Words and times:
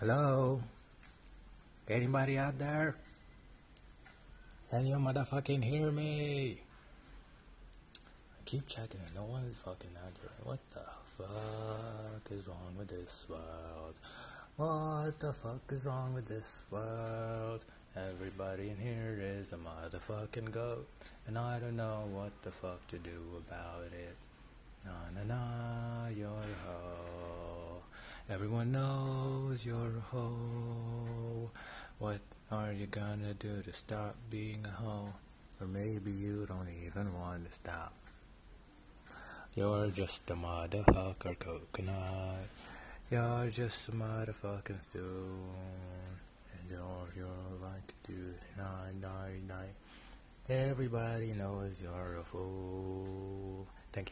Hello? 0.00 0.62
Anybody 1.88 2.38
out 2.38 2.56
there? 2.56 2.94
Can 4.70 4.86
you 4.86 4.94
motherfucking 4.94 5.64
hear 5.64 5.90
me? 5.90 6.60
I 7.96 8.42
keep 8.44 8.68
checking 8.68 9.00
and 9.04 9.12
no 9.16 9.24
one 9.24 9.42
is 9.50 9.56
fucking 9.56 9.90
answering. 10.06 10.38
What 10.44 10.60
the 10.72 10.86
fuck 11.18 12.30
is 12.30 12.46
wrong 12.46 12.76
with 12.78 12.86
this 12.86 13.24
world? 13.28 13.98
What 14.54 15.18
the 15.18 15.32
fuck 15.32 15.62
is 15.70 15.84
wrong 15.84 16.14
with 16.14 16.28
this 16.28 16.60
world? 16.70 17.64
Everybody 17.96 18.70
in 18.70 18.76
here 18.76 19.18
is 19.20 19.52
a 19.52 19.56
motherfucking 19.56 20.52
goat, 20.52 20.86
and 21.26 21.36
I 21.36 21.58
don't 21.58 21.74
know 21.74 22.04
what 22.12 22.30
the 22.44 22.52
fuck 22.52 22.86
to 22.86 22.98
do 22.98 23.42
about 23.48 23.90
it. 23.92 24.16
Na 24.84 24.92
na 25.12 25.24
na. 25.26 25.57
Everyone 28.30 28.72
knows 28.72 29.64
you're 29.64 29.96
a 29.96 30.00
hoe. 30.12 31.50
What 31.98 32.20
are 32.50 32.74
you 32.74 32.84
gonna 32.84 33.32
do 33.32 33.62
to 33.62 33.72
stop 33.72 34.16
being 34.28 34.66
a 34.66 34.68
hoe? 34.68 35.14
Or 35.58 35.66
maybe 35.66 36.10
you 36.10 36.44
don't 36.46 36.68
even 36.84 37.14
want 37.14 37.48
to 37.48 37.54
stop. 37.54 37.94
You're 39.56 39.88
just 39.88 40.28
a 40.28 40.34
motherfucker 40.34 41.38
coconut. 41.38 42.50
You're 43.10 43.48
just 43.48 43.88
a 43.88 43.92
motherfucking 43.92 44.82
stone. 44.82 46.18
And 46.52 46.78
all 46.80 47.08
you're 47.16 47.58
like 47.62 47.86
to 47.86 48.12
do 48.12 48.18
is 48.36 48.44
nine, 48.58 49.00
nine, 49.00 49.46
nine. 49.48 49.74
Everybody 50.50 51.32
knows 51.32 51.80
you're 51.82 52.18
a 52.20 52.24
fool. 52.24 53.07